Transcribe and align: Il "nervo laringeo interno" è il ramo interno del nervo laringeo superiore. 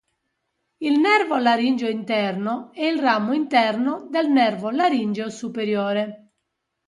Il 0.79 0.97
"nervo 0.99 1.37
laringeo 1.37 1.87
interno" 1.87 2.71
è 2.73 2.85
il 2.87 2.99
ramo 2.99 3.33
interno 3.33 4.07
del 4.09 4.29
nervo 4.31 4.71
laringeo 4.71 5.29
superiore. 5.29 6.31